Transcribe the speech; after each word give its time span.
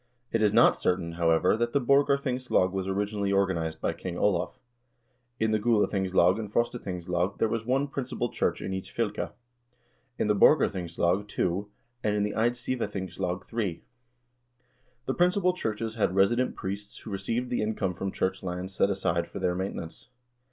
2 0.31 0.37
It 0.37 0.41
is 0.41 0.51
not 0.51 0.75
certain, 0.75 1.11
however, 1.11 1.55
that 1.55 1.73
the 1.73 1.79
Borgarthingslag 1.79 2.71
was 2.71 2.87
originally 2.87 3.31
organized 3.31 3.79
by 3.79 3.93
King 3.93 4.17
Olav. 4.17 4.57
In 5.39 5.51
the 5.51 5.59
Gulathingslag 5.59 6.39
and 6.39 6.51
Frostathingslag 6.51 7.37
there 7.37 7.47
was 7.47 7.67
one 7.67 7.87
principal 7.87 8.27
church 8.31 8.63
in 8.63 8.73
each 8.73 8.89
fylke; 8.95 9.15
3 9.27 9.27
in 10.17 10.25
the 10.25 10.33
Borgarthingslag 10.35 11.27
two, 11.27 11.69
and 12.03 12.15
in 12.15 12.23
the 12.23 12.33
Eidsi 12.33 12.75
vathingslag 12.75 13.45
three. 13.45 13.83
The 15.05 15.13
principal 15.13 15.53
churches 15.53 15.93
had 15.93 16.15
resident 16.15 16.55
priests 16.55 16.97
who 16.97 17.11
received 17.11 17.51
the 17.51 17.61
income 17.61 17.93
from 17.93 18.11
church 18.11 18.41
lands 18.41 18.73
set 18.73 18.89
aside 18.89 19.27
for 19.27 19.37
their 19.37 19.53
mainte 19.53 19.75
nance. 19.75 20.07